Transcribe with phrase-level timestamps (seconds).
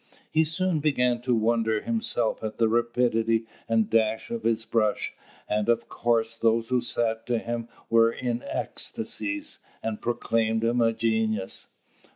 [0.31, 5.13] He soon began to wonder himself at the rapidity and dash of his brush.
[5.47, 10.91] And of course those who sat to him were in ecstasies, and proclaimed him a
[10.91, 11.67] genius.